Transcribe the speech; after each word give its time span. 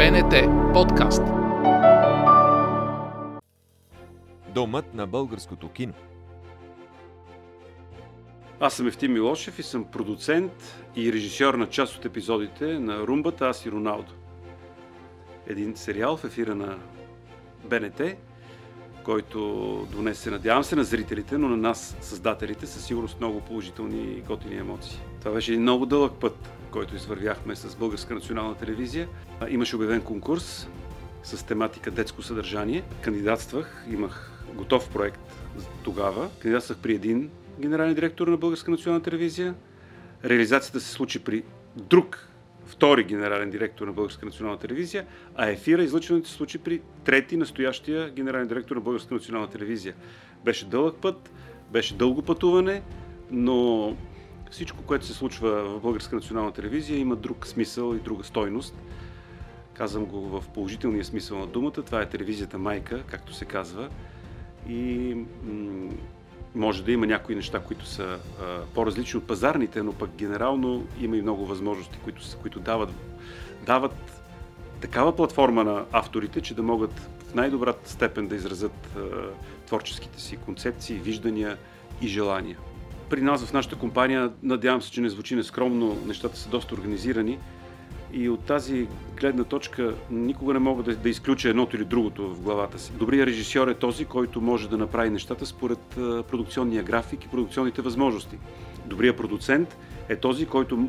БНТ 0.00 0.34
подкаст. 0.72 1.22
Домът 4.54 4.94
на 4.94 5.06
българското 5.06 5.68
кино. 5.68 5.92
Аз 8.60 8.74
съм 8.74 8.86
Евтим 8.86 9.12
Милошев 9.12 9.58
и 9.58 9.62
съм 9.62 9.84
продуцент 9.84 10.52
и 10.96 11.12
режисьор 11.12 11.54
на 11.54 11.66
част 11.66 11.96
от 11.96 12.04
епизодите 12.04 12.78
на 12.78 12.98
Румбата 12.98 13.48
Аз 13.48 13.66
и 13.66 13.70
Роналдо. 13.70 14.12
Един 15.46 15.76
сериал 15.76 16.16
в 16.16 16.24
ефира 16.24 16.54
на 16.54 16.78
БНТ, 17.64 18.00
който 19.04 19.38
донесе, 19.92 20.30
надявам 20.30 20.64
се, 20.64 20.76
на 20.76 20.84
зрителите, 20.84 21.38
но 21.38 21.48
на 21.48 21.56
нас, 21.56 21.96
създателите, 22.00 22.66
със 22.66 22.84
сигурност 22.84 23.20
много 23.20 23.40
положителни 23.40 24.02
и 24.02 24.20
готини 24.20 24.56
емоции. 24.56 25.00
Това 25.20 25.32
беше 25.32 25.52
един 25.52 25.62
много 25.62 25.86
дълъг 25.86 26.12
път, 26.20 26.36
който 26.70 26.96
извървяхме 26.96 27.56
с 27.56 27.76
Българска 27.76 28.14
национална 28.14 28.54
телевизия. 28.54 29.08
Имаше 29.48 29.76
обявен 29.76 30.00
конкурс 30.00 30.68
с 31.22 31.46
тематика 31.46 31.90
детско 31.90 32.22
съдържание. 32.22 32.82
Кандидатствах, 33.02 33.86
имах 33.92 34.30
готов 34.54 34.90
проект 34.90 35.20
тогава. 35.82 36.28
Кандидатствах 36.38 36.78
при 36.78 36.94
един 36.94 37.30
генерален 37.60 37.94
директор 37.94 38.28
на 38.28 38.36
Българска 38.36 38.70
национална 38.70 39.02
телевизия. 39.02 39.54
Реализацията 40.24 40.80
се 40.80 40.90
случи 40.90 41.24
при 41.24 41.42
друг 41.76 42.29
втори 42.70 43.04
генерален 43.04 43.50
директор 43.50 43.86
на 43.86 43.92
Българска 43.92 44.26
национална 44.26 44.58
телевизия, 44.58 45.06
а 45.36 45.48
ефира 45.50 45.82
излъчването 45.82 46.28
се 46.28 46.34
случи 46.34 46.58
при 46.58 46.80
трети 47.04 47.36
настоящия 47.36 48.10
генерален 48.10 48.48
директор 48.48 48.76
на 48.76 48.82
Българска 48.82 49.14
национална 49.14 49.50
телевизия. 49.50 49.94
Беше 50.44 50.66
дълъг 50.66 50.96
път, 51.00 51.30
беше 51.72 51.94
дълго 51.94 52.22
пътуване, 52.22 52.82
но 53.30 53.96
всичко, 54.50 54.82
което 54.82 55.06
се 55.06 55.14
случва 55.14 55.64
в 55.64 55.80
Българска 55.80 56.16
национална 56.16 56.52
телевизия, 56.52 56.98
има 56.98 57.16
друг 57.16 57.46
смисъл 57.46 57.94
и 57.94 57.98
друга 57.98 58.24
стойност. 58.24 58.74
Казвам 59.74 60.04
го 60.04 60.20
в 60.20 60.48
положителния 60.54 61.04
смисъл 61.04 61.38
на 61.38 61.46
думата. 61.46 61.72
Това 61.72 62.02
е 62.02 62.08
телевизията 62.08 62.58
майка, 62.58 63.02
както 63.06 63.34
се 63.34 63.44
казва. 63.44 63.88
И 64.68 65.16
може 66.54 66.84
да 66.84 66.92
има 66.92 67.06
някои 67.06 67.34
неща, 67.34 67.60
които 67.60 67.86
са 67.86 68.04
а, 68.04 68.18
по-различни 68.74 69.18
от 69.18 69.26
пазарните, 69.26 69.82
но 69.82 69.92
пък 69.92 70.10
генерално 70.16 70.86
има 71.00 71.16
и 71.16 71.22
много 71.22 71.46
възможности, 71.46 71.98
които, 72.04 72.22
които 72.42 72.60
дават, 72.60 72.90
дават 73.66 74.22
такава 74.80 75.16
платформа 75.16 75.64
на 75.64 75.84
авторите, 75.92 76.40
че 76.40 76.54
да 76.54 76.62
могат 76.62 77.00
в 77.30 77.34
най-добрата 77.34 77.90
степен 77.90 78.28
да 78.28 78.36
изразят 78.36 78.96
а, 78.96 79.00
творческите 79.66 80.20
си 80.20 80.36
концепции, 80.36 80.96
виждания 80.96 81.56
и 82.02 82.08
желания. 82.08 82.58
При 83.10 83.22
нас 83.22 83.44
в 83.44 83.52
нашата 83.52 83.76
компания, 83.76 84.32
надявам 84.42 84.82
се, 84.82 84.90
че 84.90 85.00
не 85.00 85.08
звучи 85.08 85.36
нескромно, 85.36 85.98
нещата 86.06 86.36
са 86.36 86.48
доста 86.48 86.74
организирани 86.74 87.38
и 88.12 88.28
от 88.28 88.40
тази 88.40 88.88
гледна 89.20 89.44
точка 89.44 89.94
никога 90.10 90.52
не 90.52 90.58
мога 90.58 90.82
да, 90.82 90.96
да 90.96 91.08
изключа 91.08 91.48
едното 91.48 91.76
или 91.76 91.84
другото 91.84 92.28
в 92.28 92.40
главата 92.40 92.78
си. 92.78 92.92
Добрият 92.92 93.28
режисьор 93.28 93.68
е 93.68 93.74
този, 93.74 94.04
който 94.04 94.40
може 94.40 94.68
да 94.68 94.78
направи 94.78 95.10
нещата 95.10 95.46
според 95.46 95.78
продукционния 96.30 96.82
график 96.82 97.24
и 97.24 97.28
продукционните 97.28 97.82
възможности. 97.82 98.38
Добрият 98.86 99.16
продуцент 99.16 99.76
е 100.08 100.16
този, 100.16 100.46
който 100.46 100.88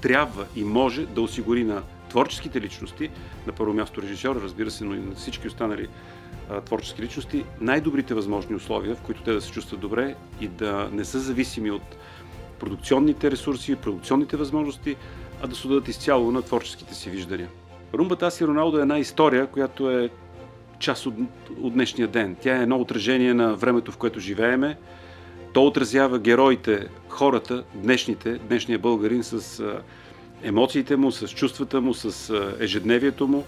трябва 0.00 0.46
и 0.56 0.64
може 0.64 1.06
да 1.06 1.20
осигури 1.20 1.64
на 1.64 1.82
творческите 2.10 2.60
личности, 2.60 3.10
на 3.46 3.52
първо 3.52 3.72
място 3.72 4.02
режисьора, 4.02 4.40
разбира 4.42 4.70
се, 4.70 4.84
но 4.84 4.94
и 4.94 4.98
на 4.98 5.14
всички 5.14 5.48
останали 5.48 5.88
творчески 6.64 7.02
личности, 7.02 7.44
най-добрите 7.60 8.14
възможни 8.14 8.56
условия, 8.56 8.96
в 8.96 9.02
които 9.02 9.22
те 9.22 9.32
да 9.32 9.40
се 9.40 9.50
чувстват 9.50 9.80
добре 9.80 10.14
и 10.40 10.48
да 10.48 10.88
не 10.92 11.04
са 11.04 11.18
зависими 11.18 11.70
от 11.70 11.96
продукционните 12.58 13.30
ресурси, 13.30 13.76
продукционните 13.76 14.36
възможности, 14.36 14.96
а 15.42 15.46
да 15.46 15.56
се 15.56 15.68
дадат 15.68 15.88
изцяло 15.88 16.32
на 16.32 16.42
творческите 16.42 16.94
си 16.94 17.10
виждания. 17.10 17.48
Румбата 17.94 18.26
Аси 18.26 18.46
Роналдо 18.46 18.78
е 18.78 18.82
една 18.82 18.98
история, 18.98 19.46
която 19.46 19.90
е 19.90 20.10
част 20.78 21.06
от, 21.06 21.14
от 21.60 21.72
днешния 21.72 22.08
ден. 22.08 22.36
Тя 22.40 22.58
е 22.58 22.62
едно 22.62 22.80
отражение 22.80 23.34
на 23.34 23.54
времето, 23.54 23.92
в 23.92 23.96
което 23.96 24.20
живееме. 24.20 24.78
То 25.52 25.66
отразява 25.66 26.18
героите, 26.18 26.88
хората, 27.08 27.64
днешните, 27.74 28.38
днешния 28.38 28.78
българин 28.78 29.22
с 29.24 29.62
емоциите 30.42 30.96
му, 30.96 31.12
с 31.12 31.28
чувствата 31.28 31.80
му, 31.80 31.94
с 31.94 32.34
ежедневието 32.60 33.28
му. 33.28 33.44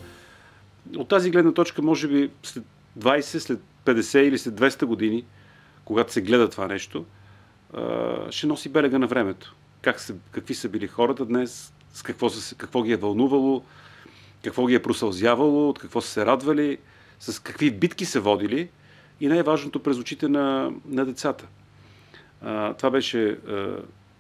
От 0.97 1.09
тази 1.09 1.31
гледна 1.31 1.53
точка, 1.53 1.83
може 1.83 2.09
би 2.09 2.31
след 2.43 2.65
20, 2.99 3.21
след 3.21 3.61
50 3.85 4.19
или 4.19 4.39
след 4.39 4.55
200 4.55 4.85
години, 4.85 5.25
когато 5.85 6.13
се 6.13 6.23
гледа 6.23 6.51
това 6.51 6.67
нещо, 6.67 7.05
ще 8.31 8.47
носи 8.47 8.69
белега 8.69 8.99
на 8.99 9.07
времето. 9.07 9.55
Как 9.83 10.01
са, 10.01 10.15
какви 10.31 10.55
са 10.55 10.69
били 10.69 10.87
хората 10.87 11.25
днес, 11.25 11.74
с 11.95 12.03
какво, 12.03 12.31
са, 12.31 12.55
какво 12.55 12.83
ги 12.83 12.93
е 12.93 12.97
вълнувало, 12.97 13.63
какво 14.45 14.67
ги 14.67 14.75
е 14.75 14.83
просълзявало, 14.83 15.69
от 15.69 15.79
какво 15.79 16.01
са 16.01 16.09
се 16.09 16.27
радвали, 16.27 16.79
с 17.21 17.43
какви 17.43 17.71
битки 17.71 18.05
са 18.05 18.21
водили 18.21 18.69
и 19.21 19.29
най-важното 19.29 19.83
през 19.83 19.99
очите 19.99 20.29
на, 20.29 20.73
на 20.87 21.05
децата. 21.07 21.47
А, 22.43 22.75
това 22.75 22.91
беше 22.91 23.29
а, 23.29 23.77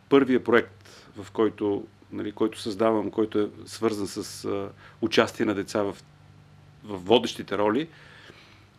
първия 0.08 0.44
проект, 0.44 1.10
в 1.16 1.30
който, 1.30 1.86
нали, 2.12 2.32
който 2.32 2.60
създавам, 2.60 3.10
който 3.10 3.38
е 3.38 3.48
свързан 3.66 4.06
с 4.06 4.44
а, 4.44 4.68
участие 5.00 5.46
на 5.46 5.54
деца 5.54 5.82
в, 5.82 5.96
в 6.84 6.98
водещите 6.98 7.58
роли. 7.58 7.88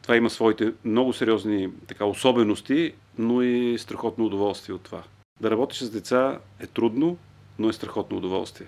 Това 0.02 0.16
има 0.16 0.30
своите 0.30 0.74
много 0.86 1.14
сериозни 1.14 1.70
така, 1.88 2.06
особености, 2.06 2.94
но 3.18 3.42
и 3.42 3.78
страхотно 3.80 4.26
удоволствие 4.26 4.76
от 4.76 4.82
това. 4.82 5.04
Да 5.42 5.52
работиш 5.52 5.80
с 5.80 5.90
деца 5.90 6.40
е 6.60 6.68
трудно, 6.68 7.18
но 7.60 7.70
е 7.70 7.74
страхотно 7.74 8.18
удоволствие. 8.18 8.68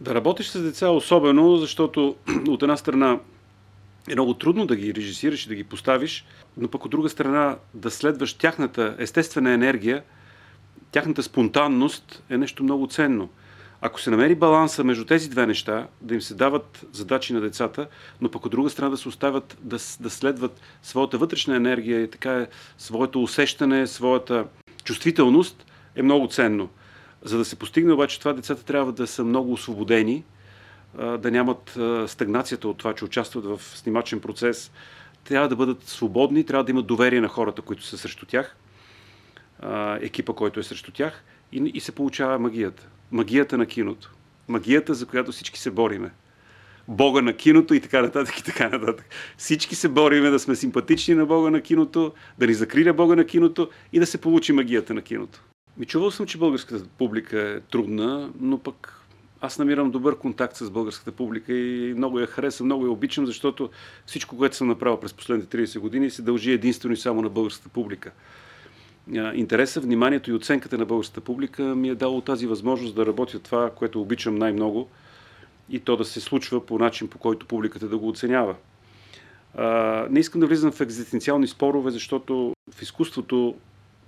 Да 0.00 0.14
работиш 0.14 0.48
с 0.48 0.62
деца 0.62 0.88
особено, 0.88 1.56
защото 1.56 2.16
от 2.48 2.62
една 2.62 2.76
страна 2.76 3.18
е 4.08 4.14
много 4.14 4.34
трудно 4.34 4.66
да 4.66 4.76
ги 4.76 4.94
режисираш 4.94 5.46
и 5.46 5.48
да 5.48 5.54
ги 5.54 5.64
поставиш, 5.64 6.24
но 6.56 6.68
пък 6.68 6.84
от 6.84 6.90
друга 6.90 7.08
страна 7.08 7.56
да 7.74 7.90
следваш 7.90 8.34
тяхната 8.34 8.96
естествена 8.98 9.52
енергия, 9.52 10.02
тяхната 10.90 11.22
спонтанност 11.22 12.22
е 12.30 12.38
нещо 12.38 12.62
много 12.62 12.86
ценно. 12.86 13.28
Ако 13.80 14.00
се 14.00 14.10
намери 14.10 14.34
баланса 14.34 14.84
между 14.84 15.04
тези 15.04 15.30
две 15.30 15.46
неща, 15.46 15.86
да 16.00 16.14
им 16.14 16.20
се 16.20 16.34
дават 16.34 16.86
задачи 16.92 17.32
на 17.32 17.40
децата, 17.40 17.86
но 18.20 18.30
пък 18.30 18.44
от 18.44 18.50
друга 18.50 18.70
страна 18.70 18.90
да 18.90 18.96
се 18.96 19.08
оставят 19.08 19.58
да, 19.60 19.76
да 20.00 20.10
следват 20.10 20.60
своята 20.82 21.18
вътрешна 21.18 21.56
енергия 21.56 22.02
и 22.02 22.10
така 22.10 22.32
е, 22.32 22.46
своето 22.78 23.22
усещане, 23.22 23.86
своята 23.86 24.44
чувствителност, 24.84 25.66
е 25.96 26.02
много 26.02 26.28
ценно. 26.28 26.68
За 27.26 27.38
да 27.38 27.44
се 27.44 27.56
постигне 27.56 27.92
обаче 27.92 28.18
това, 28.18 28.32
децата 28.32 28.64
трябва 28.64 28.92
да 28.92 29.06
са 29.06 29.24
много 29.24 29.52
освободени, 29.52 30.24
да 30.94 31.30
нямат 31.30 31.78
стагнацията 32.06 32.68
от 32.68 32.78
това, 32.78 32.94
че 32.94 33.04
участват 33.04 33.44
в 33.44 33.60
снимачен 33.62 34.20
процес. 34.20 34.72
Трябва 35.24 35.48
да 35.48 35.56
бъдат 35.56 35.82
свободни, 35.82 36.44
трябва 36.44 36.64
да 36.64 36.70
имат 36.70 36.86
доверие 36.86 37.20
на 37.20 37.28
хората, 37.28 37.62
които 37.62 37.84
са 37.84 37.98
срещу 37.98 38.26
тях, 38.26 38.56
екипа, 40.00 40.32
който 40.32 40.60
е 40.60 40.62
срещу 40.62 40.92
тях 40.92 41.24
и, 41.52 41.80
се 41.80 41.92
получава 41.92 42.38
магията. 42.38 42.88
Магията 43.12 43.58
на 43.58 43.66
киното. 43.66 44.12
Магията, 44.48 44.94
за 44.94 45.06
която 45.06 45.32
всички 45.32 45.58
се 45.58 45.70
бориме. 45.70 46.10
Бога 46.88 47.20
на 47.22 47.32
киното 47.32 47.74
и 47.74 47.80
така 47.80 48.02
нататък 48.02 48.38
и 48.38 48.44
така 48.44 48.68
нататък. 48.68 49.06
Всички 49.36 49.74
се 49.74 49.88
бориме 49.88 50.30
да 50.30 50.38
сме 50.38 50.56
симпатични 50.56 51.14
на 51.14 51.26
Бога 51.26 51.50
на 51.50 51.60
киното, 51.60 52.12
да 52.38 52.46
ни 52.46 52.54
закриля 52.54 52.92
Бога 52.92 53.16
на 53.16 53.24
киното 53.24 53.70
и 53.92 53.98
да 54.00 54.06
се 54.06 54.20
получи 54.20 54.52
магията 54.52 54.94
на 54.94 55.02
киното. 55.02 55.42
Ми 55.78 55.86
чувал 55.86 56.10
съм, 56.10 56.26
че 56.26 56.38
българската 56.38 56.84
публика 56.98 57.40
е 57.40 57.60
трудна, 57.60 58.30
но 58.40 58.58
пък 58.58 59.00
аз 59.40 59.58
намирам 59.58 59.90
добър 59.90 60.18
контакт 60.18 60.56
с 60.56 60.70
българската 60.70 61.12
публика 61.12 61.52
и 61.52 61.94
много 61.96 62.20
я 62.20 62.26
харесвам, 62.26 62.66
много 62.66 62.84
я 62.86 62.90
обичам, 62.90 63.26
защото 63.26 63.70
всичко, 64.06 64.36
което 64.36 64.56
съм 64.56 64.68
направил 64.68 65.00
през 65.00 65.14
последните 65.14 65.66
30 65.66 65.78
години, 65.78 66.10
се 66.10 66.22
дължи 66.22 66.52
единствено 66.52 66.92
и 66.92 66.96
само 66.96 67.22
на 67.22 67.28
българската 67.28 67.68
публика. 67.68 68.12
Интереса, 69.34 69.80
вниманието 69.80 70.30
и 70.30 70.34
оценката 70.34 70.78
на 70.78 70.84
българската 70.84 71.20
публика 71.20 71.62
ми 71.62 71.88
е 71.88 71.94
дало 71.94 72.20
тази 72.20 72.46
възможност 72.46 72.94
да 72.94 73.06
работя 73.06 73.38
това, 73.38 73.70
което 73.70 74.00
обичам 74.00 74.34
най-много 74.34 74.88
и 75.70 75.80
то 75.80 75.96
да 75.96 76.04
се 76.04 76.20
случва 76.20 76.66
по 76.66 76.78
начин, 76.78 77.08
по 77.08 77.18
който 77.18 77.46
публиката 77.46 77.88
да 77.88 77.98
го 77.98 78.08
оценява. 78.08 78.54
не 80.10 80.20
искам 80.20 80.40
да 80.40 80.46
влизам 80.46 80.72
в 80.72 80.80
екзистенциални 80.80 81.46
спорове, 81.46 81.90
защото 81.90 82.54
в 82.72 82.82
изкуството 82.82 83.54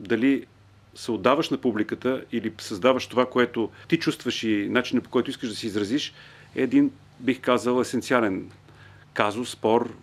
дали 0.00 0.46
се 0.94 1.12
отдаваш 1.12 1.50
на 1.50 1.58
публиката 1.58 2.24
или 2.32 2.52
създаваш 2.58 3.06
това, 3.06 3.26
което 3.26 3.70
ти 3.88 3.98
чувстваш 3.98 4.42
и 4.42 4.68
начинът 4.70 5.04
по 5.04 5.10
който 5.10 5.30
искаш 5.30 5.48
да 5.48 5.56
се 5.56 5.66
изразиш, 5.66 6.14
е 6.56 6.62
един, 6.62 6.90
бих 7.20 7.40
казал, 7.40 7.80
есенциален 7.80 8.50
казус, 9.14 9.50
спор, 9.50 9.94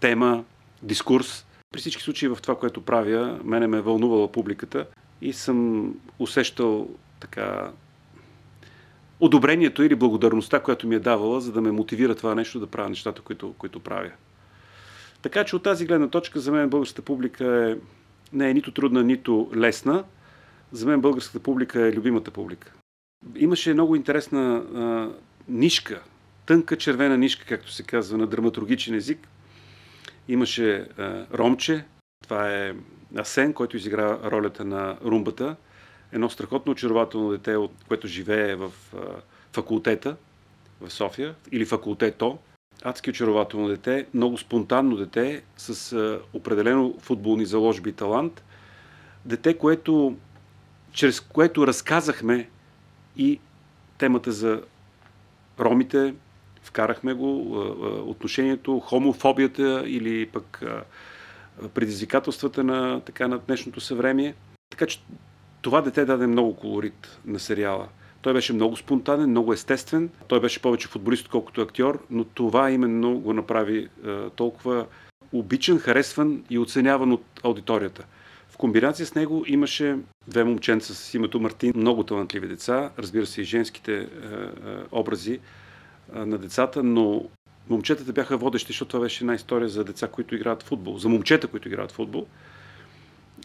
тема, 0.00 0.44
дискурс. 0.82 1.46
При 1.72 1.80
всички 1.80 2.02
случаи 2.02 2.28
в 2.28 2.38
това, 2.42 2.58
което 2.58 2.80
правя, 2.80 3.40
мене 3.44 3.66
ме 3.66 3.76
е 3.76 3.80
вълнувала 3.80 4.32
публиката 4.32 4.86
и 5.22 5.32
съм 5.32 5.88
усещал 6.18 6.88
така 7.20 7.70
одобрението 9.20 9.82
или 9.82 9.94
благодарността, 9.94 10.60
която 10.60 10.86
ми 10.86 10.94
е 10.94 10.98
давала, 10.98 11.40
за 11.40 11.52
да 11.52 11.60
ме 11.60 11.70
мотивира 11.70 12.14
това 12.14 12.34
нещо 12.34 12.60
да 12.60 12.66
правя 12.66 12.88
нещата, 12.88 13.22
които, 13.22 13.54
които 13.58 13.80
правя. 13.80 14.10
Така 15.22 15.44
че 15.44 15.56
от 15.56 15.62
тази 15.62 15.86
гледна 15.86 16.08
точка 16.08 16.40
за 16.40 16.52
мен 16.52 16.68
българската 16.68 17.02
публика 17.02 17.70
е 17.70 17.76
не 18.32 18.50
е 18.50 18.54
нито 18.54 18.72
трудна, 18.72 19.02
нито 19.02 19.50
лесна. 19.56 20.04
За 20.72 20.86
мен 20.86 21.00
българската 21.00 21.40
публика 21.40 21.86
е 21.86 21.92
любимата 21.92 22.30
публика. 22.30 22.72
Имаше 23.36 23.74
много 23.74 23.96
интересна 23.96 24.54
а, 24.56 25.08
нишка, 25.48 26.02
тънка 26.46 26.76
червена 26.76 27.18
нишка, 27.18 27.46
както 27.46 27.72
се 27.72 27.82
казва 27.82 28.18
на 28.18 28.26
драматургичен 28.26 28.94
език. 28.94 29.28
Имаше 30.28 30.88
а, 30.98 31.26
Ромче, 31.34 31.84
това 32.22 32.50
е 32.50 32.74
Асен, 33.16 33.52
който 33.52 33.76
изигра 33.76 34.18
ролята 34.24 34.64
на 34.64 34.96
румбата. 35.04 35.56
Едно 36.12 36.30
страхотно 36.30 36.72
очарователно 36.72 37.30
дете, 37.30 37.56
което 37.88 38.08
живее 38.08 38.54
в 38.54 38.72
а, 38.94 38.98
факултета 39.52 40.16
в 40.80 40.90
София, 40.90 41.34
или 41.52 41.64
факултето. 41.64 42.38
Адски 42.84 43.10
очарователно 43.10 43.68
дете, 43.68 44.06
много 44.14 44.38
спонтанно 44.38 44.96
дете, 44.96 45.42
с 45.56 45.92
а, 45.92 46.20
определено 46.32 46.94
футболни 46.98 47.46
заложби 47.46 47.90
и 47.90 47.92
талант. 47.92 48.44
Дете, 49.24 49.58
което, 49.58 50.16
чрез 50.92 51.20
което 51.20 51.66
разказахме 51.66 52.48
и 53.16 53.40
темата 53.98 54.32
за 54.32 54.62
ромите, 55.60 56.14
вкарахме 56.62 57.14
го, 57.14 57.60
отношението, 58.10 58.80
хомофобията 58.80 59.82
или 59.86 60.26
пък 60.26 60.62
предизвикателствата 61.74 62.64
на, 62.64 63.00
така, 63.00 63.28
на 63.28 63.38
днешното 63.38 63.80
съвремие. 63.80 64.34
Така 64.70 64.86
че 64.86 65.02
това 65.62 65.80
дете 65.80 66.04
даде 66.04 66.26
много 66.26 66.56
колорит 66.56 67.18
на 67.24 67.38
сериала. 67.38 67.88
Той 68.22 68.32
беше 68.32 68.52
много 68.52 68.76
спонтанен, 68.76 69.30
много 69.30 69.52
естествен. 69.52 70.10
Той 70.28 70.40
беше 70.40 70.62
повече 70.62 70.88
футболист, 70.88 71.24
отколкото 71.24 71.60
актьор, 71.60 72.06
но 72.10 72.24
това 72.24 72.70
именно 72.70 73.18
го 73.18 73.32
направи 73.32 73.78
е, 74.06 74.30
толкова 74.30 74.86
обичан, 75.32 75.78
харесван 75.78 76.44
и 76.50 76.58
оценяван 76.58 77.12
от 77.12 77.24
аудиторията. 77.42 78.04
В 78.48 78.56
комбинация 78.56 79.06
с 79.06 79.14
него 79.14 79.44
имаше 79.46 79.96
две 80.28 80.44
момченца 80.44 80.94
с 80.94 81.14
името 81.14 81.40
Мартин, 81.40 81.72
много 81.76 82.04
талантливи 82.04 82.48
деца, 82.48 82.90
разбира 82.98 83.26
се 83.26 83.40
и 83.40 83.44
женските 83.44 83.94
е, 83.94 84.02
е, 84.02 84.06
образи 84.92 85.38
е, 86.14 86.18
на 86.18 86.38
децата, 86.38 86.82
но 86.82 87.24
момчетата 87.70 88.12
бяха 88.12 88.36
водещи, 88.36 88.66
защото 88.66 88.88
това 88.88 89.04
беше 89.04 89.24
една 89.24 89.34
история 89.34 89.68
за 89.68 89.84
деца, 89.84 90.08
които 90.08 90.34
играят 90.34 90.62
футбол, 90.62 90.98
за 90.98 91.08
момчета, 91.08 91.46
които 91.46 91.68
играят 91.68 91.92
футбол. 91.92 92.26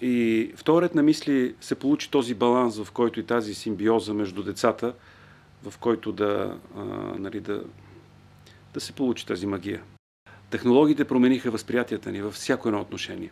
И 0.01 0.51
вторият 0.55 0.95
на 0.95 1.03
мисли 1.03 1.55
се 1.61 1.75
получи 1.75 2.11
този 2.11 2.33
баланс, 2.33 2.79
в 2.83 2.91
който 2.91 3.19
и 3.19 3.23
тази 3.23 3.53
симбиоза 3.53 4.13
между 4.13 4.43
децата, 4.43 4.93
в 5.63 5.77
който 5.77 6.11
да, 6.11 6.57
а, 6.77 6.83
нали, 7.19 7.39
да, 7.39 7.63
да 8.73 8.79
се 8.79 8.93
получи 8.93 9.25
тази 9.25 9.47
магия. 9.47 9.81
Технологиите 10.49 11.05
промениха 11.05 11.51
възприятията 11.51 12.11
ни 12.11 12.21
във 12.21 12.33
всяко 12.33 12.67
едно 12.67 12.81
отношение. 12.81 13.31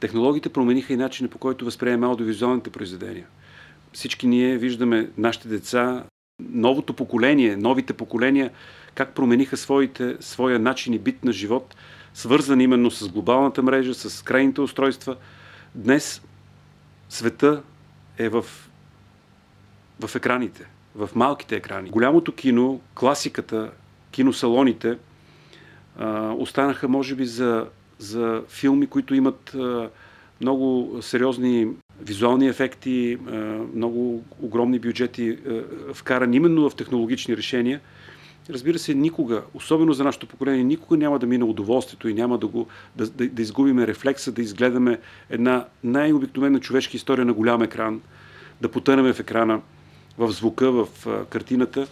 Технологиите 0.00 0.48
промениха 0.48 0.92
и 0.92 0.96
начина 0.96 1.28
по 1.28 1.38
който 1.38 1.64
възприемаме 1.64 2.06
аудиовизуалните 2.06 2.70
произведения. 2.70 3.26
Всички 3.92 4.26
ние 4.26 4.58
виждаме 4.58 5.10
нашите 5.18 5.48
деца, 5.48 6.04
новото 6.40 6.92
поколение, 6.92 7.56
новите 7.56 7.92
поколения, 7.92 8.50
как 8.94 9.14
промениха 9.14 9.56
своите, 9.56 10.16
своя 10.20 10.58
начин 10.58 10.94
и 10.94 10.98
бит 10.98 11.24
на 11.24 11.32
живот, 11.32 11.76
свързан 12.14 12.60
именно 12.60 12.90
с 12.90 13.08
глобалната 13.08 13.62
мрежа, 13.62 13.94
с 13.94 14.24
крайните 14.24 14.60
устройства. 14.60 15.16
Днес 15.74 16.22
света 17.08 17.62
е 18.18 18.28
в, 18.28 18.44
в 20.06 20.16
екраните, 20.16 20.66
в 20.94 21.10
малките 21.14 21.56
екрани. 21.56 21.90
Голямото 21.90 22.32
кино, 22.32 22.80
класиката, 22.94 23.70
киносалоните 24.10 24.98
а, 25.98 26.32
останаха, 26.32 26.88
може 26.88 27.14
би, 27.14 27.26
за, 27.26 27.66
за 27.98 28.42
филми, 28.48 28.86
които 28.86 29.14
имат 29.14 29.54
а, 29.54 29.90
много 30.40 30.98
сериозни 31.02 31.68
визуални 32.00 32.48
ефекти, 32.48 33.18
а, 33.26 33.34
много 33.74 34.24
огромни 34.42 34.78
бюджети, 34.78 35.30
а, 35.30 35.64
вкарани 35.94 36.36
именно 36.36 36.70
в 36.70 36.76
технологични 36.76 37.36
решения– 37.36 37.80
разбира 38.50 38.78
се, 38.78 38.94
никога, 38.94 39.42
особено 39.54 39.92
за 39.92 40.04
нашето 40.04 40.26
поколение, 40.26 40.64
никога 40.64 40.96
няма 40.96 41.18
да 41.18 41.26
мине 41.26 41.44
удоволствието 41.44 42.08
и 42.08 42.14
няма 42.14 42.38
да, 42.38 42.46
го, 42.46 42.66
да, 42.96 43.06
да, 43.06 43.28
да 43.28 43.42
изгубиме 43.42 43.86
рефлекса, 43.86 44.32
да 44.32 44.42
изгледаме 44.42 44.98
една 45.30 45.66
най-обикновена 45.84 46.60
човешка 46.60 46.96
история 46.96 47.24
на 47.24 47.32
голям 47.32 47.62
екран, 47.62 48.00
да 48.60 48.70
потънеме 48.70 49.12
в 49.12 49.20
екрана, 49.20 49.60
в 50.18 50.32
звука, 50.32 50.72
в 50.72 50.88
а, 51.06 51.24
картината, 51.24 51.86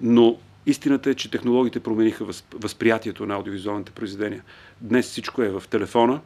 но 0.00 0.38
истината 0.66 1.10
е, 1.10 1.14
че 1.14 1.30
технологиите 1.30 1.80
промениха 1.80 2.26
възприятието 2.54 3.26
на 3.26 3.34
аудиовизуалните 3.34 3.92
произведения. 3.92 4.42
Днес 4.80 5.06
всичко 5.06 5.42
е 5.42 5.48
в 5.48 5.62
телефона, 5.70 6.20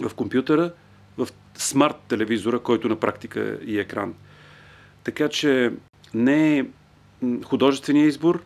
в 0.00 0.14
компютъра, 0.14 0.72
в 1.18 1.28
смарт 1.54 1.96
телевизора, 2.08 2.58
който 2.58 2.88
на 2.88 2.96
практика 2.96 3.40
е 3.40 3.64
и 3.66 3.78
екран. 3.78 4.14
Така 5.04 5.28
че 5.28 5.72
не 6.14 6.58
е 6.58 6.64
художествения 7.44 8.06
избор, 8.06 8.42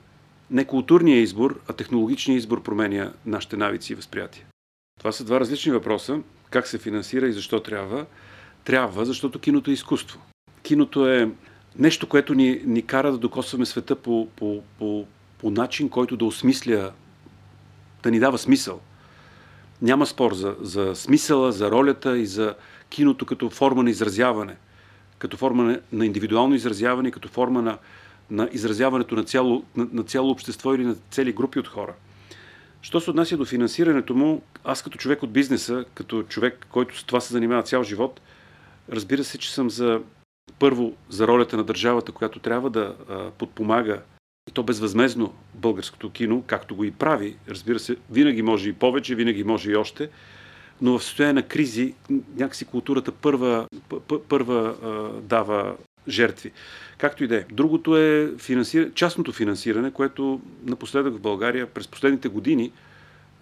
не 0.51 0.65
културния 0.65 1.21
избор, 1.21 1.61
а 1.69 1.73
технологичния 1.73 2.37
избор 2.37 2.63
променя 2.63 3.13
нашите 3.27 3.57
навици 3.57 3.93
и 3.93 3.97
възприятия. 3.97 4.47
Това 4.99 5.13
са 5.13 5.25
два 5.25 5.41
различни 5.41 5.73
въпроса. 5.73 6.21
Как 6.51 6.67
се 6.67 6.79
финансира 6.79 7.29
и 7.29 7.33
защо 7.33 7.61
трябва? 7.61 8.07
Трябва, 8.65 9.05
защото 9.05 9.39
киното 9.39 9.71
е 9.71 9.75
изкуство. 9.75 10.21
Киното 10.63 11.09
е 11.09 11.31
нещо, 11.79 12.09
което 12.09 12.35
ни, 12.35 12.63
ни 12.65 12.83
кара 12.83 13.13
да 13.13 13.19
докосваме 13.19 13.67
света 13.67 13.97
по, 13.97 14.29
по, 14.37 14.63
по, 14.79 15.07
по 15.39 15.51
начин, 15.51 15.89
който 15.89 16.17
да 16.17 16.25
осмисля, 16.25 16.93
да 18.03 18.11
ни 18.11 18.19
дава 18.19 18.39
смисъл. 18.39 18.81
Няма 19.83 20.07
спор 20.07 20.35
за, 20.35 20.57
за 20.61 20.95
смисъла, 20.95 21.53
за 21.53 21.71
ролята 21.71 22.19
и 22.19 22.27
за 22.27 22.55
киното 22.89 23.27
като 23.27 23.51
форма 23.51 23.83
на 23.83 23.91
изразяване, 23.91 24.57
като 25.19 25.37
форма 25.37 25.81
на, 25.93 26.07
индивидуално 26.07 26.55
изразяване, 26.55 27.11
като 27.11 27.29
форма 27.29 27.63
на, 27.63 27.79
на 28.31 28.49
изразяването 28.53 29.15
на 29.15 29.25
цяло, 29.25 29.65
на, 29.77 29.89
на 29.93 30.03
цяло 30.03 30.31
общество 30.31 30.75
или 30.75 30.85
на 30.85 30.97
цели 31.11 31.33
групи 31.33 31.59
от 31.59 31.69
хора. 31.69 31.95
Що 32.83 33.01
се 33.01 33.11
отнася 33.11 33.37
до 33.37 33.45
финансирането 33.45 34.15
му, 34.15 34.43
аз 34.65 34.83
като 34.83 34.99
човек 34.99 35.23
от 35.23 35.31
бизнеса, 35.31 35.85
като 35.95 36.23
човек, 36.23 36.67
който 36.71 36.99
с 36.99 37.05
това 37.05 37.21
се 37.21 37.33
занимава 37.33 37.63
цял 37.63 37.83
живот, 37.83 38.21
разбира 38.89 39.25
се, 39.25 39.39
че 39.39 39.55
съм 39.55 39.71
за 39.71 40.01
първо 40.59 40.93
за 41.09 41.27
ролята 41.27 41.57
на 41.57 41.65
държавата, 41.65 42.13
която 42.13 42.39
трябва 42.39 42.71
да 42.71 42.95
а, 43.09 43.31
подпомага 43.31 44.03
и 44.49 44.53
то 44.53 44.63
безвъзмезно 44.63 45.35
българското 45.55 46.11
кино, 46.11 46.45
както 46.47 46.77
го 46.77 46.85
и 46.85 46.91
прави. 46.91 47.37
Разбира 47.49 47.79
се, 47.79 47.97
винаги 48.11 48.43
може 48.43 48.69
и 48.69 48.73
повече, 48.73 49.15
винаги 49.15 49.45
може 49.45 49.71
и 49.71 49.77
още, 49.77 50.09
но 50.81 50.99
в 50.99 51.05
състояние 51.05 51.33
на 51.33 51.49
кризи 51.49 51.95
някакси 52.37 52.65
културата 52.65 53.13
първа, 53.13 53.67
първа 54.29 54.75
а, 54.83 55.21
дава 55.21 55.77
жертви. 56.09 56.53
Както 56.99 57.25
и 57.25 57.27
да 57.27 57.37
е. 57.37 57.45
Другото 57.53 57.97
е 57.97 58.33
финансир... 58.39 58.93
частното 58.95 59.33
финансиране, 59.33 59.91
което 59.91 60.41
напоследък 60.65 61.15
в 61.15 61.21
България 61.21 61.67
през 61.67 61.89
последните 61.89 62.29
години 62.29 62.73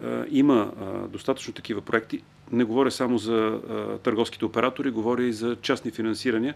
а, 0.04 0.24
има 0.30 0.72
а, 0.80 1.08
достатъчно 1.08 1.54
такива 1.54 1.80
проекти. 1.80 2.22
Не 2.52 2.64
говоря 2.64 2.90
само 2.90 3.18
за 3.18 3.34
а, 3.34 3.98
търговските 3.98 4.44
оператори, 4.44 4.90
говоря 4.90 5.22
и 5.22 5.32
за 5.32 5.56
частни 5.62 5.90
финансирания. 5.90 6.54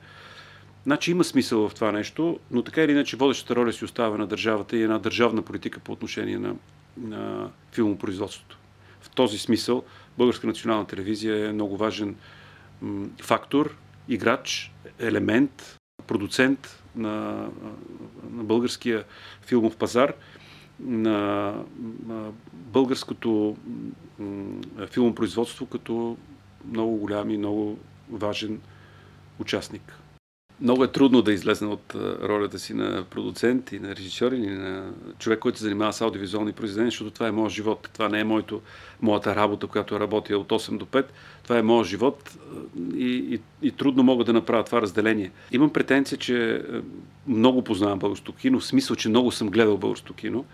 Значи 0.84 1.10
има 1.10 1.24
смисъл 1.24 1.68
в 1.68 1.74
това 1.74 1.92
нещо, 1.92 2.38
но 2.50 2.62
така 2.62 2.82
или 2.82 2.92
иначе 2.92 3.16
водещата 3.16 3.56
роля 3.56 3.72
си 3.72 3.84
остава 3.84 4.16
на 4.16 4.26
държавата 4.26 4.76
и 4.76 4.82
една 4.82 4.98
държавна 4.98 5.42
политика 5.42 5.80
по 5.80 5.92
отношение 5.92 6.38
на, 6.38 6.54
на 6.96 7.50
филмопроизводството. 7.72 8.58
В 9.00 9.10
този 9.10 9.38
смисъл 9.38 9.84
Българска 10.18 10.46
национална 10.46 10.86
телевизия 10.86 11.48
е 11.48 11.52
много 11.52 11.76
важен 11.76 12.16
м, 12.82 13.06
фактор, 13.22 13.76
играч, 14.08 14.72
елемент, 14.98 15.76
продуцент 16.06 16.82
на, 16.96 17.48
на 18.30 18.44
българския 18.44 19.04
филмов 19.42 19.76
пазар, 19.76 20.12
на, 20.80 21.54
на 22.06 22.32
българското 22.52 23.56
филмопроизводство 24.90 25.66
като 25.66 26.16
много 26.64 26.96
голям 26.96 27.30
и 27.30 27.38
много 27.38 27.78
важен 28.10 28.60
участник. 29.38 29.98
Много 30.60 30.84
е 30.84 30.92
трудно 30.92 31.22
да 31.22 31.32
излезе 31.32 31.64
от 31.64 31.94
ролята 32.22 32.58
си 32.58 32.74
на 32.74 33.04
продуцент 33.10 33.72
и 33.72 33.80
на 33.80 33.96
режисьор 33.96 34.32
или 34.32 34.50
на 34.50 34.90
човек, 35.18 35.38
който 35.38 35.58
се 35.58 35.64
занимава 35.64 35.92
с 35.92 36.00
аудиовизуални 36.00 36.52
произведения, 36.52 36.90
защото 36.90 37.10
това 37.10 37.28
е 37.28 37.32
моят 37.32 37.52
живот. 37.52 37.90
Това 37.92 38.08
не 38.08 38.20
е 38.20 38.24
моето, 38.24 38.60
моята 39.02 39.36
работа, 39.36 39.66
която 39.66 40.00
работя 40.00 40.38
от 40.38 40.48
8 40.48 40.78
до 40.78 40.86
5. 40.86 41.06
Това 41.42 41.58
е 41.58 41.62
моят 41.62 41.86
живот 41.86 42.38
и, 42.94 43.08
и, 43.34 43.40
и 43.62 43.70
трудно 43.70 44.02
мога 44.02 44.24
да 44.24 44.32
направя 44.32 44.64
това 44.64 44.82
разделение. 44.82 45.30
Имам 45.52 45.72
претенция, 45.72 46.18
че 46.18 46.62
много 47.26 47.64
познавам 47.64 47.98
българското 47.98 48.32
кино, 48.32 48.60
в 48.60 48.66
смисъл, 48.66 48.96
че 48.96 49.08
много 49.08 49.30
съм 49.30 49.50
гледал 49.50 49.76
българското 49.76 50.14
кино. 50.14 50.44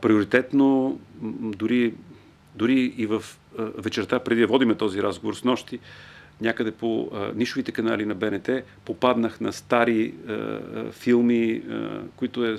Приоритетно, 0.00 0.98
дори, 1.40 1.94
дори 2.54 2.94
и 2.96 3.06
в 3.06 3.24
вечерта, 3.58 4.18
преди 4.18 4.40
да 4.40 4.46
водиме 4.46 4.74
този 4.74 5.02
разговор 5.02 5.34
с 5.34 5.44
нощи, 5.44 5.78
някъде 6.40 6.70
по 6.70 7.10
а, 7.12 7.32
нишовите 7.36 7.72
канали 7.72 8.06
на 8.06 8.14
БНТ 8.14 8.50
попаднах 8.84 9.40
на 9.40 9.52
стари 9.52 10.14
а, 10.28 10.32
а, 10.32 10.92
филми, 10.92 11.62
а, 11.70 12.00
които 12.16 12.44
е 12.44 12.56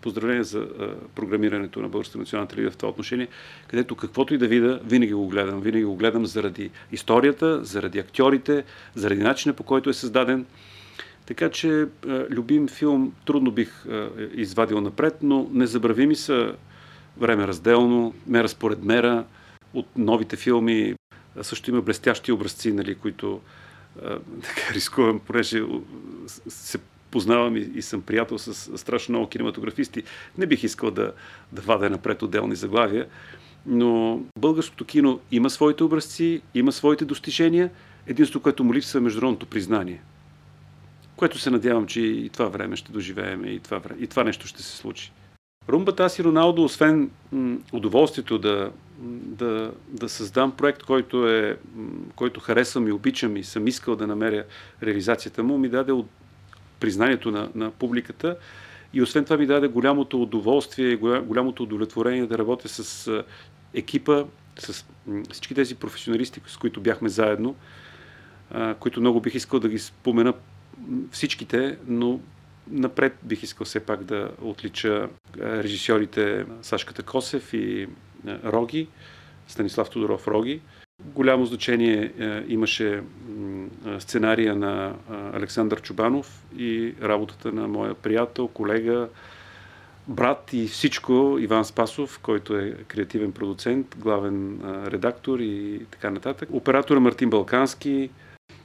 поздравление 0.00 0.44
за 0.44 0.58
а, 0.58 0.94
програмирането 1.14 1.80
на 1.80 1.88
Българската 1.88 2.18
национална 2.18 2.48
телевизия 2.48 2.70
в 2.70 2.76
това 2.76 2.88
отношение, 2.88 3.28
където 3.68 3.94
каквото 3.94 4.34
и 4.34 4.38
да 4.38 4.48
видя, 4.48 4.80
винаги 4.84 5.12
го 5.12 5.28
гледам. 5.28 5.60
Винаги 5.60 5.84
го 5.84 5.96
гледам 5.96 6.26
заради 6.26 6.70
историята, 6.92 7.64
заради 7.64 7.98
актьорите, 7.98 8.64
заради 8.94 9.22
начина 9.22 9.54
по 9.54 9.62
който 9.62 9.90
е 9.90 9.94
създаден. 9.94 10.46
Така 11.26 11.50
че 11.50 11.86
любим 12.30 12.68
филм 12.68 13.12
трудно 13.24 13.50
бих 13.50 13.84
извадил 14.34 14.80
напред, 14.80 15.16
но 15.22 15.48
незабравими 15.52 16.16
са 16.16 16.54
време 17.18 17.46
разделно, 17.46 18.14
мера 18.26 18.48
според 18.48 18.84
мера, 18.84 19.24
от 19.74 19.86
новите 19.96 20.36
филми. 20.36 20.94
Също 21.42 21.70
има 21.70 21.82
блестящи 21.82 22.32
образци, 22.32 22.72
нали, 22.72 22.94
които 22.94 23.40
така 24.42 24.74
рискувам, 24.74 25.20
понеже 25.20 25.62
се 26.48 26.78
познавам 27.10 27.56
и, 27.56 27.60
и 27.60 27.82
съм 27.82 28.02
приятел 28.02 28.38
с 28.38 28.78
страшно 28.78 29.12
много 29.12 29.28
кинематографисти. 29.28 30.02
Не 30.38 30.46
бих 30.46 30.64
искал 30.64 30.90
да, 30.90 31.12
да 31.52 31.62
вадя 31.62 31.90
напред 31.90 32.22
отделни 32.22 32.56
заглавия, 32.56 33.06
но 33.66 34.20
българското 34.38 34.84
кино 34.84 35.20
има 35.32 35.50
своите 35.50 35.84
образци, 35.84 36.42
има 36.54 36.72
своите 36.72 37.04
достижения. 37.04 37.70
Единството, 38.06 38.42
което 38.42 38.64
му 38.64 38.74
липсва 38.74 38.98
е 38.98 39.02
международното 39.02 39.46
признание. 39.46 40.02
Което 41.16 41.38
се 41.38 41.50
надявам, 41.50 41.86
че 41.86 42.00
и 42.00 42.28
това 42.28 42.48
време 42.48 42.76
ще 42.76 42.92
доживеем 42.92 43.44
и 43.44 43.58
това, 43.60 43.80
и 43.98 44.06
това 44.06 44.24
нещо 44.24 44.46
ще 44.46 44.62
се 44.62 44.76
случи. 44.76 45.12
Румбата 45.68 46.04
аз 46.04 46.18
и 46.18 46.24
Роналдо, 46.24 46.64
освен 46.64 47.10
м, 47.32 47.58
удоволствието 47.72 48.38
да, 48.38 48.72
да, 49.00 49.72
да 49.88 50.08
създам 50.08 50.52
проект, 50.52 50.82
който, 50.82 51.28
е, 51.28 51.56
който 52.16 52.40
харесвам 52.40 52.88
и 52.88 52.92
обичам 52.92 53.36
и 53.36 53.44
съм 53.44 53.66
искал 53.66 53.96
да 53.96 54.06
намеря 54.06 54.44
реализацията 54.82 55.42
му, 55.42 55.58
ми 55.58 55.68
даде 55.68 55.92
от 55.92 56.06
признанието 56.80 57.30
на, 57.30 57.50
на 57.54 57.70
публиката. 57.70 58.36
И 58.92 59.02
освен 59.02 59.24
това 59.24 59.36
ми 59.36 59.46
даде 59.46 59.68
голямото 59.68 60.22
удоволствие, 60.22 60.96
голямото 60.96 61.62
удовлетворение 61.62 62.26
да 62.26 62.38
работя 62.38 62.68
с 62.68 63.24
екипа, 63.74 64.24
с 64.58 64.84
всички 65.32 65.54
тези 65.54 65.74
професионалисти, 65.74 66.40
с 66.46 66.56
които 66.56 66.80
бяхме 66.80 67.08
заедно, 67.08 67.54
които 68.80 69.00
много 69.00 69.20
бих 69.20 69.34
искал 69.34 69.60
да 69.60 69.68
ги 69.68 69.78
спомена 69.78 70.34
всичките, 71.10 71.78
но 71.86 72.20
напред 72.70 73.16
бих 73.22 73.42
искал 73.42 73.64
все 73.64 73.80
пак 73.80 74.04
да 74.04 74.30
отлича 74.42 75.08
режисьорите 75.38 76.46
Сашката 76.62 77.02
Косев 77.02 77.54
и 77.54 77.88
Роги, 78.26 78.88
Станислав 79.48 79.90
Тодоров 79.90 80.28
Роги. 80.28 80.60
Голямо 81.04 81.46
значение 81.46 82.12
имаше 82.48 83.02
сценария 83.98 84.56
на 84.56 84.94
Александър 85.32 85.82
Чубанов 85.82 86.44
и 86.58 86.94
работата 87.02 87.52
на 87.52 87.68
моя 87.68 87.94
приятел, 87.94 88.48
колега, 88.48 89.08
брат 90.08 90.50
и 90.52 90.66
всичко 90.66 91.36
Иван 91.40 91.64
Спасов, 91.64 92.18
който 92.22 92.56
е 92.56 92.76
креативен 92.88 93.32
продуцент, 93.32 93.96
главен 93.98 94.60
редактор 94.86 95.38
и 95.38 95.80
така 95.90 96.10
нататък. 96.10 96.48
Оператора 96.52 97.00
Мартин 97.00 97.30
Балкански, 97.30 98.10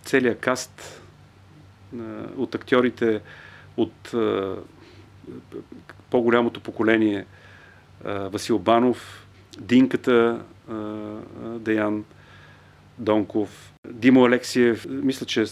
целият 0.01 0.39
каст 0.39 1.01
от 2.37 2.55
актьорите 2.55 3.21
от 3.77 4.15
по-голямото 6.09 6.59
поколение 6.59 7.25
Васил 8.05 8.59
Банов, 8.59 9.24
Динката 9.59 10.41
Деян 11.59 12.03
Донков, 12.97 13.73
Димо 13.89 14.25
Алексиев. 14.25 14.87
Мисля, 14.89 15.25
че 15.25 15.45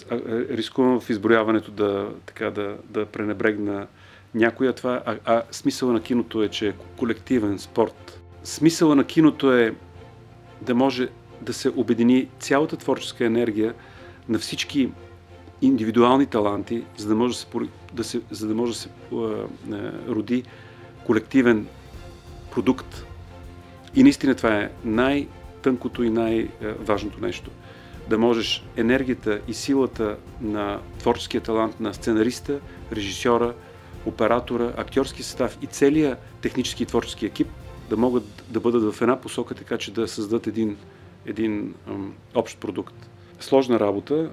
рискувам 0.50 1.00
в 1.02 1.10
изброяването 1.10 1.72
да, 1.72 2.10
така, 2.26 2.52
да, 2.52 2.78
да 2.90 3.06
пренебрегна 3.06 3.88
някоя 4.36 4.74
това. 4.74 5.02
А, 5.06 5.18
а 5.26 5.42
смисъла 5.52 5.94
на 5.94 6.02
киното 6.02 6.44
е, 6.44 6.50
че 6.50 6.68
е 6.68 6.74
колективен 6.98 7.60
спорт. 7.60 8.22
Смисъла 8.44 8.96
на 8.96 9.04
киното 9.04 9.54
е 9.54 9.76
да 10.62 10.76
може 10.76 11.10
да 11.42 11.54
се 11.54 11.70
обедини 11.70 12.30
цялата 12.40 12.78
творческа 12.78 13.26
енергия 13.26 13.74
на 14.30 14.40
всички 14.40 14.92
индивидуални 15.62 16.26
таланти, 16.26 16.84
за 16.98 17.08
да 17.08 17.16
може 17.16 17.34
да 17.34 17.40
се, 17.40 17.48
да 17.94 18.04
се, 18.04 18.22
за 18.32 18.48
да 18.48 18.56
може 18.56 18.72
да 18.72 18.78
се 18.78 18.90
роди 20.08 20.44
колективен 21.06 21.68
продукт. 22.52 23.06
И 23.96 24.04
наистина 24.04 24.36
това 24.36 24.56
е 24.56 24.72
най-тънкото 24.86 26.04
и 26.04 26.10
най-важното 26.10 27.22
нещо. 27.22 27.52
Да 28.10 28.18
можеш 28.18 28.66
енергията 28.78 29.42
и 29.48 29.54
силата 29.54 30.18
на 30.42 30.80
творческия 31.00 31.42
талант 31.42 31.80
на 31.80 31.94
сценариста, 31.94 32.60
режисьора, 32.92 33.54
оператора, 34.06 34.74
актьорски 34.78 35.24
състав 35.24 35.58
и 35.62 35.68
целият 35.68 36.20
технически 36.42 36.84
и 36.84 36.86
творчески 36.86 37.26
екип 37.26 37.48
да 37.90 37.98
могат 37.98 38.44
да 38.50 38.60
бъдат 38.60 38.96
в 38.96 39.02
една 39.02 39.22
посока, 39.22 39.56
така 39.56 39.78
че 39.78 39.94
да 39.94 40.08
създадат 40.08 40.48
един, 40.48 40.78
един 41.26 41.74
ъм, 41.88 42.14
общ 42.36 42.60
продукт. 42.60 43.10
Сложна 43.40 43.80
работа, 43.80 44.30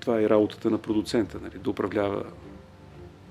това 0.00 0.20
е 0.20 0.28
работата 0.28 0.70
на 0.70 0.78
продуцента, 0.78 1.38
нали, 1.42 1.58
да 1.58 1.70
управлява 1.70 2.24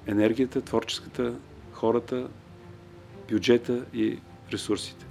енергията, 0.08 0.62
творческата, 0.62 1.34
хората, 1.74 2.28
бюджета 3.30 3.86
и 3.94 4.20
ресурсите. 4.54 5.07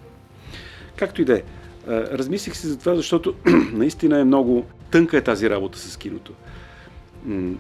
Както 0.97 1.23
и 1.23 1.25
да 1.25 1.37
е. 1.37 1.43
Размислих 1.89 2.57
се 2.57 2.69
за 2.69 2.79
това, 2.79 2.95
защото 2.95 3.35
наистина 3.73 4.21
е 4.21 4.25
много 4.25 4.67
тънка 4.91 5.17
е 5.17 5.21
тази 5.21 5.51
работа 5.51 5.79
с 5.79 5.97
киното. 5.97 6.33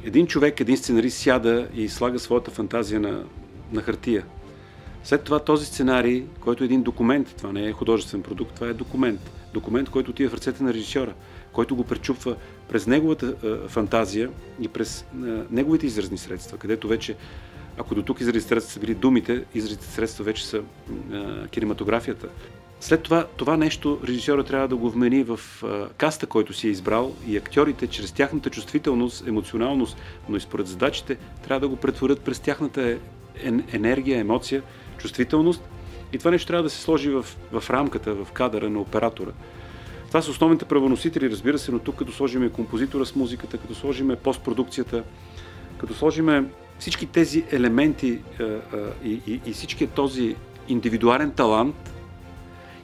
Един 0.05 0.26
човек, 0.26 0.61
един 0.61 0.76
сценарист 0.76 1.19
сяда 1.19 1.69
и 1.75 1.88
слага 1.88 2.19
своята 2.19 2.50
фантазия 2.50 3.00
на, 3.00 3.25
на 3.73 3.83
хартия. 3.83 4.25
След 5.05 5.23
това 5.23 5.38
този 5.38 5.66
сценарий, 5.66 6.25
който 6.40 6.64
е 6.64 6.66
един 6.66 6.83
документ, 6.83 7.35
това 7.37 7.52
не 7.52 7.66
е 7.66 7.73
художествен 7.73 8.23
продукт, 8.23 8.55
това 8.55 8.69
е 8.69 8.73
документ. 8.73 9.21
Документ, 9.55 9.90
който 9.90 10.11
отива 10.11 10.31
в 10.31 10.35
ръцете 10.35 10.62
на 10.62 10.75
режисьора, 10.75 11.14
който 11.52 11.76
го 11.76 11.85
пречупва 11.85 12.37
през 12.69 12.87
неговата 12.87 13.35
а, 13.45 13.69
фантазия 13.69 14.31
и 14.61 14.69
през 14.69 15.05
а, 15.14 15.45
неговите 15.50 15.87
изразни 15.87 16.19
средства, 16.19 16.59
където 16.59 16.88
вече, 16.88 17.16
ако 17.78 17.95
до 17.95 18.02
тук 18.02 18.21
изразни 18.21 18.40
средства 18.40 18.73
са 18.73 18.81
били 18.81 18.95
думите, 18.95 19.45
изразните 19.55 19.87
средства 19.87 20.25
вече 20.25 20.47
са 20.47 20.62
а, 21.12 21.47
кинематографията. 21.49 22.28
След 22.80 23.02
това, 23.02 23.26
това 23.37 23.56
нещо 23.56 24.00
режисьора 24.04 24.45
трябва 24.45 24.68
да 24.68 24.76
го 24.76 24.90
вмени 24.90 25.23
в 25.23 25.40
а, 25.62 25.88
каста, 25.88 26.26
който 26.26 26.52
си 26.52 26.68
е 26.68 26.71
избрал 26.71 27.14
и 27.28 27.37
актьорите, 27.37 27.87
чрез 27.87 28.12
тяхната 28.12 28.50
чувствителност, 28.50 29.26
емоционалност, 29.28 29.97
но 30.28 30.37
и 30.37 30.40
според 30.40 30.66
задачите, 30.66 31.16
трябва 31.45 31.61
да 31.61 31.68
го 31.68 31.76
претворят 31.76 32.21
през 32.21 32.40
тяхната 32.40 32.99
енергия, 33.73 34.18
емоция, 34.18 34.62
чувствителност. 34.99 35.62
И 36.12 36.18
това 36.18 36.30
нещо 36.30 36.47
трябва 36.47 36.62
да 36.62 36.71
се 36.71 36.80
сложи 36.80 37.11
в, 37.11 37.26
в 37.52 37.71
рамката, 37.71 38.14
в 38.14 38.33
кадъра 38.33 38.71
на 38.71 38.80
оператора. 38.80 39.30
Това 40.09 40.23
са 40.23 40.30
основните 40.30 40.64
правоносители, 40.64 41.30
разбира 41.30 41.59
се, 41.59 41.73
но 41.73 41.78
тук 41.78 41.97
като 41.97 42.12
сложиме 42.12 42.49
композитора 42.49 43.06
с 43.06 43.16
музиката, 43.16 43.59
като 43.59 43.75
сложиме 43.75 44.16
постпродукцията, 44.16 45.04
като 45.78 45.95
сложиме 45.95 46.45
всички 46.78 47.06
тези 47.06 47.45
елементи 47.50 48.18
а, 48.40 48.42
а, 48.42 48.61
и, 49.04 49.21
и, 49.26 49.40
и 49.47 49.52
всички 49.52 49.87
този 49.87 50.37
индивидуален 50.68 51.30
талант 51.30 51.96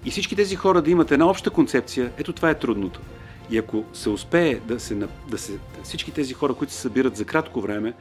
и 0.04 0.10
всички 0.10 0.36
тези 0.36 0.56
хора 0.56 0.82
да 0.82 0.90
имат 0.90 1.12
една 1.12 1.30
обща 1.30 1.50
концепция, 1.50 2.12
ето 2.18 2.32
това 2.32 2.50
е 2.50 2.58
трудното. 2.58 3.00
И 3.50 3.58
ако 3.58 3.84
се 3.92 4.10
успее 4.10 4.54
да 4.54 4.80
се, 4.80 4.94
да 5.28 5.38
се 5.38 5.58
всички 5.82 6.10
тези 6.10 6.34
хора, 6.34 6.54
които 6.54 6.72
се 6.72 6.80
събират 6.80 7.16
за 7.16 7.24
кратко 7.24 7.60
време, 7.60 7.92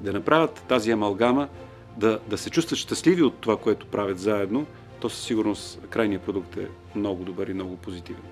да 0.00 0.12
направят 0.12 0.64
тази 0.68 0.90
амалгама, 0.90 1.48
да, 1.96 2.18
да 2.28 2.38
се 2.38 2.50
чувстват 2.50 2.78
щастливи 2.78 3.22
от 3.22 3.34
това, 3.34 3.56
което 3.56 3.86
правят 3.86 4.18
заедно, 4.18 4.66
то 5.00 5.08
със 5.08 5.24
сигурност 5.24 5.80
крайният 5.90 6.22
продукт 6.22 6.56
е 6.56 6.68
много 6.94 7.24
добър 7.24 7.46
и 7.46 7.54
много 7.54 7.76
позитивен. 7.76 8.22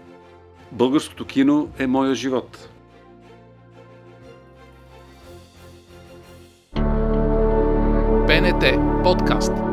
Българското 0.72 1.24
кино 1.24 1.68
е 1.78 1.86
моя 1.86 2.14
живот. 2.14 2.68
БНТ 8.26 8.64
подкаст. 9.02 9.69